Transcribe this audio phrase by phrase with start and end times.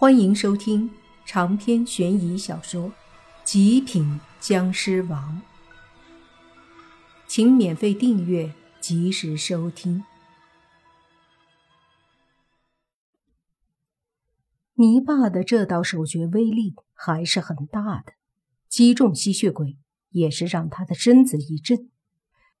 [0.00, 0.88] 欢迎收听
[1.26, 2.84] 长篇悬疑小说
[3.42, 5.42] 《极品僵尸王》，
[7.26, 10.04] 请免费订阅，及时收听。
[14.74, 18.12] 泥巴的这道手诀威力还是很大的，
[18.68, 19.78] 击中吸血鬼
[20.10, 21.90] 也是让他的身子一震。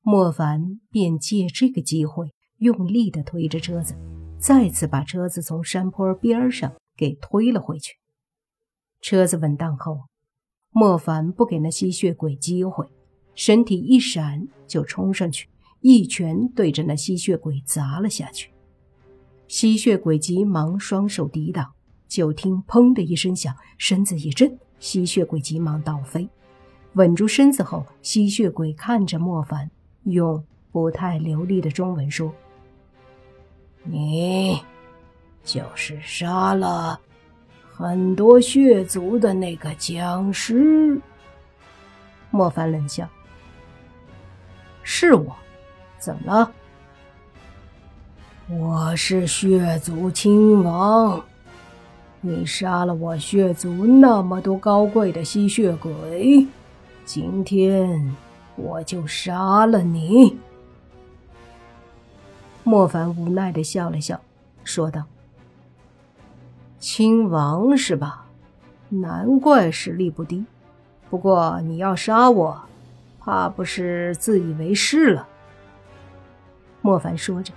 [0.00, 3.94] 莫凡便借这个机会用力的推着车子，
[4.40, 6.72] 再次把车子从山坡边上。
[6.96, 7.96] 给推了回去。
[9.00, 10.04] 车子稳当后，
[10.70, 12.86] 莫凡不给那吸血鬼机会，
[13.34, 15.48] 身体一闪就冲上去，
[15.80, 18.50] 一拳对着那吸血鬼砸了下去。
[19.46, 21.72] 吸血鬼急忙双手抵挡，
[22.08, 26.28] 就听“砰”的一声响，身子一震，吸血鬼急忙倒飞。
[26.94, 29.70] 稳住身子后，吸血鬼看着莫凡，
[30.04, 32.34] 用不太流利的中文说
[33.84, 34.35] ：“你。”
[35.56, 37.00] 就是杀了
[37.72, 41.00] 很多血族的那个僵尸。
[42.30, 43.08] 莫凡冷笑
[44.84, 45.34] ：“是我，
[45.98, 46.52] 怎么了？
[48.50, 51.24] 我是血族亲王，
[52.20, 56.46] 你杀了我血族那么多高贵的吸血鬼，
[57.06, 58.14] 今天
[58.56, 60.38] 我就杀了你。”
[62.62, 64.20] 莫凡无奈的笑了笑，
[64.62, 65.02] 说道。
[66.88, 68.26] 亲王是吧？
[68.90, 70.44] 难怪实力不低。
[71.10, 72.62] 不过你要杀我，
[73.18, 75.26] 怕不是自以为是了。
[76.82, 77.52] 莫凡说着，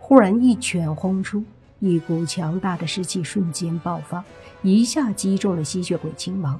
[0.00, 1.44] 忽然一拳轰出，
[1.78, 4.24] 一股强大的湿气瞬间爆发，
[4.62, 6.58] 一下击中了吸血鬼亲王。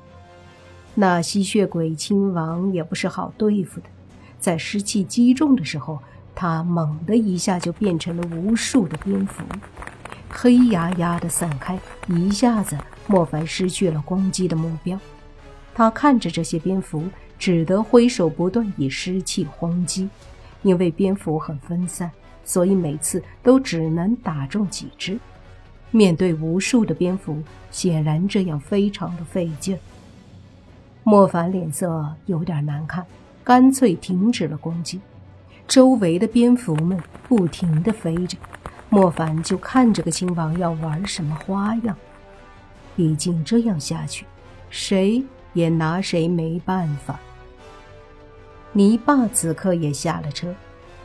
[0.94, 3.86] 那吸血鬼亲王也不是好对付的，
[4.38, 5.98] 在湿气击中的时候，
[6.36, 9.42] 他猛的一下就变成了无数的蝙蝠。
[10.32, 14.98] 黑压压的散开，一下子，莫凡失去了攻击的目标。
[15.74, 17.04] 他看着这些蝙蝠，
[17.38, 20.08] 只得挥手不断以湿气轰击。
[20.62, 22.10] 因为蝙蝠很分散，
[22.44, 25.18] 所以每次都只能打中几只。
[25.90, 29.76] 面对无数的蝙蝠，显然这样非常的费劲。
[31.02, 33.04] 莫凡脸色有点难看，
[33.42, 35.00] 干脆停止了攻击。
[35.66, 36.96] 周围的蝙蝠们
[37.26, 38.38] 不停地飞着。
[38.94, 41.96] 莫凡就看这个亲王要玩什么花样，
[42.94, 44.26] 毕竟这样下去，
[44.68, 47.18] 谁也拿谁没办法。
[48.74, 50.54] 泥巴此刻也下了车，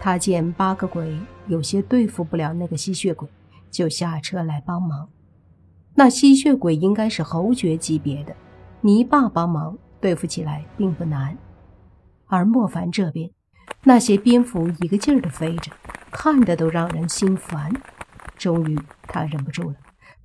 [0.02, 1.18] 他见八个鬼
[1.48, 3.26] 有些对付不了那个吸血鬼，
[3.72, 5.08] 就下车来帮忙。
[5.96, 8.36] 那吸血鬼应该是侯爵级别的，
[8.82, 11.38] 泥巴帮忙对付起来并不难。
[12.26, 13.32] 而莫凡这边，
[13.86, 15.72] 那些蝙蝠一个劲儿的飞着。
[16.20, 17.72] 看的都让人心烦，
[18.40, 19.76] 终于他忍不住了，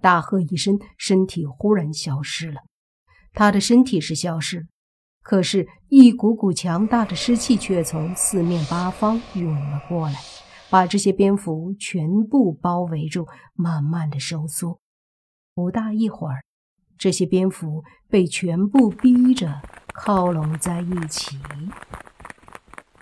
[0.00, 2.62] 大喝一声，身体忽然消失了。
[3.34, 4.66] 他的身体是消失，
[5.22, 10.18] 可是，一股股强大的湿气却从四面八方涌了过来，
[10.70, 14.80] 把这些蝙蝠全部包围住，慢慢的收缩。
[15.54, 16.42] 不大一会儿，
[16.96, 19.60] 这些蝙蝠被全部逼着
[19.92, 21.38] 靠拢在一起。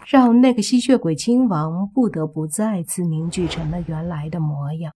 [0.06, 4.92] 让那个吸血鬼亲王不得不再次凝聚成了原来的模样，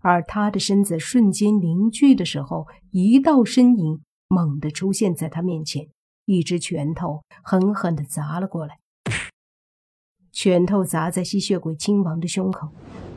[0.00, 5.88] 而他的身子瞬间凝聚的时候，一道身影猛地出现在他面前，
[6.24, 8.78] 一只拳头狠狠地砸了过来。
[10.32, 12.68] 拳头砸在吸血鬼亲王的胸口，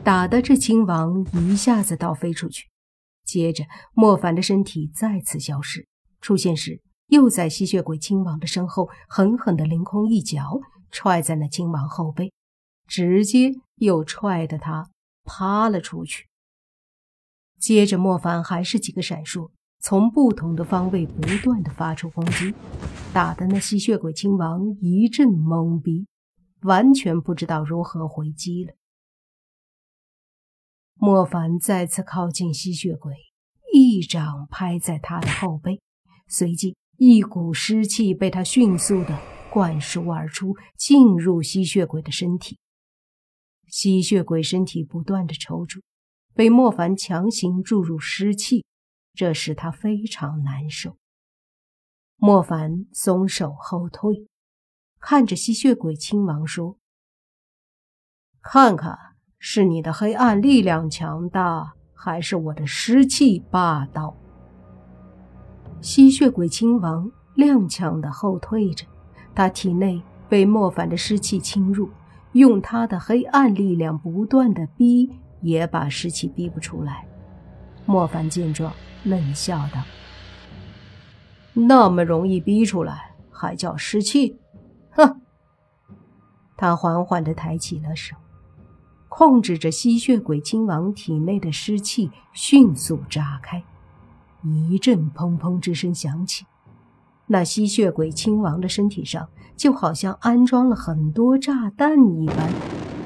[0.04, 2.68] 打得这亲王一下子倒飞出去。
[3.24, 5.86] 接着，莫凡的身体再次消失，
[6.20, 10.60] 出现时又在吸血鬼亲王的身后狠狠地凌空一脚。
[10.90, 12.32] 踹在那亲王后背，
[12.86, 14.90] 直接又踹得他
[15.24, 16.28] 趴了出去。
[17.58, 19.50] 接着，莫凡还是几个闪烁，
[19.80, 22.54] 从不同的方位不断的发出攻击，
[23.12, 26.06] 打得那吸血鬼亲王一阵懵逼，
[26.62, 28.72] 完全不知道如何回击了。
[30.94, 33.14] 莫凡再次靠近吸血鬼，
[33.72, 35.80] 一掌拍在他的后背，
[36.28, 39.18] 随即一股湿气被他迅速的。
[39.50, 42.58] 灌输而出，进入吸血鬼的身体。
[43.66, 45.80] 吸血鬼身体不断的抽搐，
[46.34, 48.64] 被莫凡强行注入湿气，
[49.14, 50.96] 这使他非常难受。
[52.16, 54.26] 莫凡松手后退，
[55.00, 56.76] 看着吸血鬼亲王说
[58.42, 58.98] ：“看看
[59.38, 64.16] 是你的黑暗力量强大，还是我的湿气霸道？”
[65.80, 68.86] 吸血鬼亲王踉跄的后退着。
[69.34, 71.90] 他体内被莫凡的湿气侵入，
[72.32, 75.10] 用他的黑暗力量不断的逼，
[75.40, 77.06] 也把湿气逼不出来。
[77.86, 78.72] 莫凡见状，
[79.04, 79.82] 冷笑道
[81.54, 84.38] ：“那么容易逼出来，还叫湿气？
[84.90, 85.20] 哼！”
[86.56, 88.14] 他缓缓地抬起了手，
[89.08, 93.64] 控制着吸血鬼亲王体内的湿气，迅速炸开。
[94.42, 96.44] 一阵砰砰之声响起，
[97.32, 102.52] 那吸血鬼亲王的身体上就好像安装了很多炸弹一般，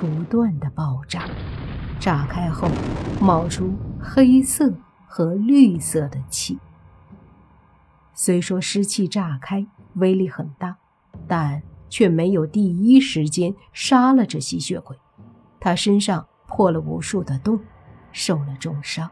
[0.01, 1.29] 不断的爆炸。
[2.01, 2.67] 炸开后，
[3.21, 4.73] 冒出黑色
[5.07, 6.59] 和绿色的气。
[8.15, 9.67] 虽说湿气炸开
[9.97, 10.75] 威力很大，
[11.29, 14.97] 但却没有第一时间杀了这吸血鬼。
[15.61, 17.61] 他身上破了无数的洞，
[18.11, 19.11] 受了重伤。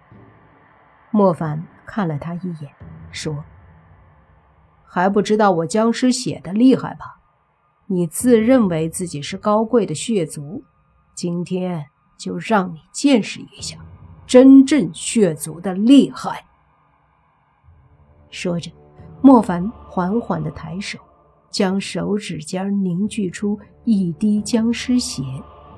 [1.11, 2.73] 莫凡看了他一眼，
[3.11, 3.45] 说
[4.93, 7.19] ：“还不知道我僵尸血的厉害吧？
[7.87, 10.63] 你自认为自己是高贵的血族，
[11.15, 11.87] 今天……”
[12.19, 13.77] 就让你见识一下
[14.29, 16.45] 真正血族的厉害。
[18.31, 18.71] 说着，
[19.21, 21.01] 莫凡缓缓的抬手，
[21.51, 25.25] 将手指尖凝聚出一滴僵尸血，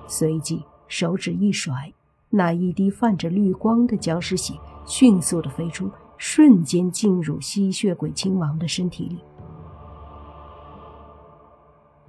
[0.07, 1.91] 随即手指一甩，
[2.29, 4.53] 那一滴泛着绿光的僵尸血
[4.85, 9.23] 迅速的飞出，瞬间进入吸血鬼亲王的身体里。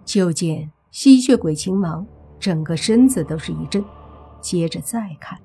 [0.04, 2.06] 就见吸血鬼亲王
[2.40, 3.84] 整个身子都是一震。
[4.40, 5.40] 接着再看，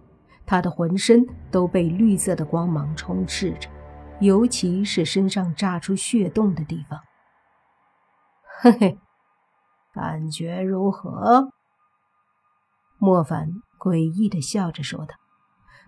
[0.45, 3.71] 他的浑身都被绿色的光芒充斥着，
[4.21, 7.01] 尤其是身上炸出血洞的地方。
[8.61, 8.99] 嘿嘿，
[9.95, 11.51] 感觉如何？
[12.99, 13.49] 莫凡
[13.79, 15.15] 诡异的笑着说道。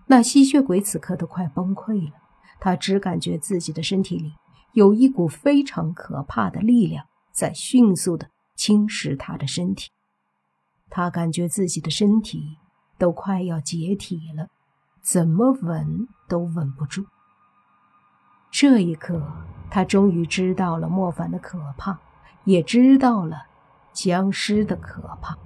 [0.07, 2.17] 那吸血鬼此刻都快崩溃了，
[2.63, 4.31] 他只感觉自己的身体里
[4.71, 9.91] 有一股非常可怕的力量在迅速的侵蚀他的身体，
[10.89, 12.57] 他感觉自己的身体。
[12.95, 14.47] 都快要解体了，
[15.01, 17.03] 怎么稳都稳不住。
[18.49, 19.21] 这一刻，
[19.69, 21.99] 他终于知道了莫凡的可怕，
[22.45, 23.47] 也知道了
[23.91, 25.37] 僵尸的可怕。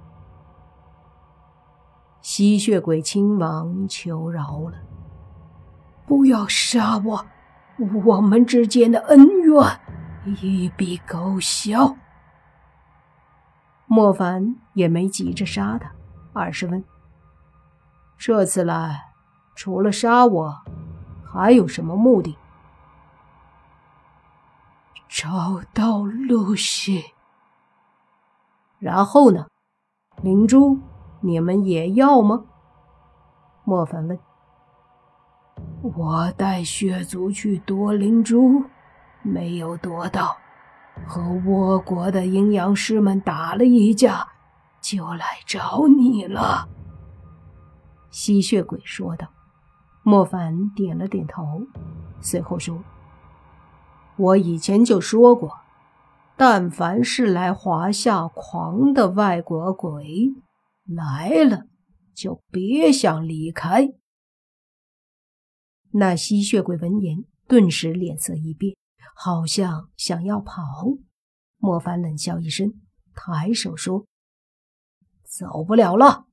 [2.20, 4.78] 吸血鬼亲王求饶了
[6.08, 7.26] ：“不要杀我，
[8.04, 9.80] 我们之间的恩怨
[10.40, 11.94] 一笔勾销。”
[13.86, 15.92] 莫凡也没急着杀他，
[16.32, 16.82] 而是问。
[18.16, 19.10] 这次来，
[19.54, 20.62] 除了杀我，
[21.24, 22.36] 还有什么目的？
[25.08, 27.04] 找到露西。
[28.78, 29.46] 然后呢？
[30.22, 30.78] 灵珠，
[31.20, 32.44] 你们也要吗？
[33.64, 34.18] 莫凡问。
[35.80, 38.64] 我带血族去夺灵珠，
[39.22, 40.36] 没有夺到，
[41.06, 44.26] 和倭国的阴阳师们打了一架，
[44.80, 46.68] 就来找你了。
[48.10, 49.28] 吸血鬼说道
[50.02, 51.62] ：“莫凡点了点头，
[52.20, 52.82] 随后说
[54.18, 55.58] ：‘我以前就说过，
[56.36, 60.32] 但凡是来华夏狂的外国鬼，
[60.84, 61.66] 来了
[62.14, 63.92] 就别想离开。’”
[65.92, 68.76] 那吸血鬼闻言，顿时脸色一变，
[69.14, 70.62] 好像想要跑。
[71.56, 72.74] 莫凡冷笑一声，
[73.14, 74.06] 抬手说
[75.24, 76.26] ：“走不了了。”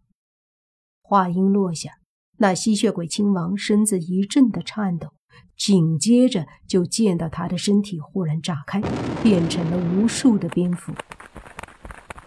[1.01, 1.99] 话音落下，
[2.37, 5.13] 那吸血鬼亲王身子一阵的颤抖，
[5.57, 8.81] 紧接着就见到他的身体忽然炸开，
[9.23, 10.93] 变成了无数的蝙蝠。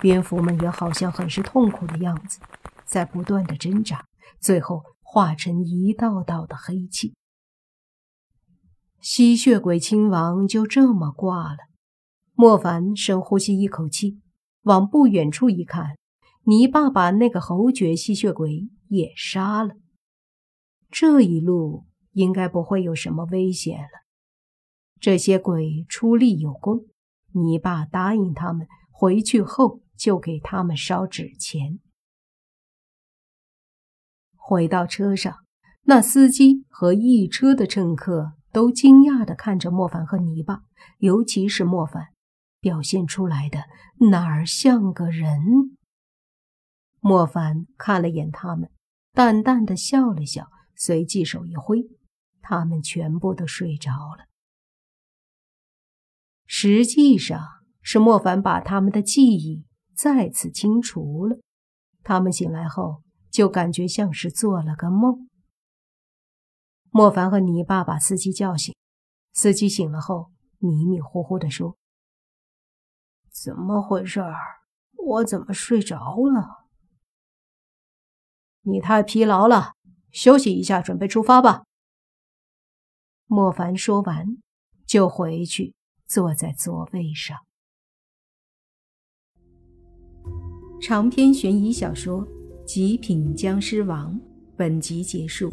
[0.01, 2.41] 蝙蝠们也好像很是痛苦的样子，
[2.85, 4.07] 在不断的挣扎，
[4.41, 7.15] 最后化成一道道的黑气。
[9.01, 11.59] 吸血鬼亲王就这么挂了。
[12.35, 14.21] 莫凡深呼吸一口气，
[14.63, 15.97] 往不远处一看。
[16.45, 19.75] 泥巴把那个侯爵吸血鬼也杀了，
[20.91, 24.07] 这一路应该不会有什么危险了。
[24.99, 26.87] 这些鬼出力有功，
[27.33, 31.81] 泥巴答应他们回去后就给他们烧纸钱。
[34.35, 35.37] 回到车上，
[35.83, 40.63] 那司机和一车的乘客都惊讶地看着莫凡和泥巴，
[40.99, 42.09] 尤其是莫凡，
[42.61, 43.65] 表现出来的
[44.11, 45.77] 哪儿像个人？
[47.01, 48.71] 莫凡看了眼他们，
[49.13, 51.89] 淡淡的笑了笑，随即手一挥，
[52.41, 54.25] 他们全部都睡着了。
[56.47, 57.41] 实际上
[57.83, 59.65] 是莫凡把他们的记忆
[59.95, 61.39] 再次清除了，
[62.03, 65.29] 他们醒来后就感觉像是做了个梦。
[66.99, 68.75] 莫凡和泥巴把司机叫醒，
[69.33, 71.79] 司机醒了后迷迷糊糊的说
[73.31, 74.21] ：“怎么回事？
[74.97, 76.67] 我怎么睡着了？”
[78.67, 79.75] 你太疲劳了，
[80.11, 81.63] 休息一下，准备出发吧。
[83.27, 84.27] 莫凡说完，
[84.85, 87.39] 就回去坐在座位上。
[90.83, 92.27] 长篇悬疑小说
[92.65, 94.15] 《极品僵尸王》
[94.57, 95.53] 本集结束，